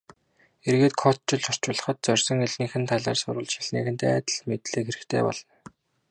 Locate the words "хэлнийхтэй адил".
3.55-4.39